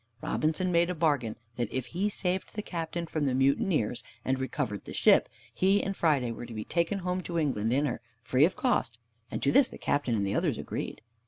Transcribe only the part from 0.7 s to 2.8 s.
made a bargain that if he saved the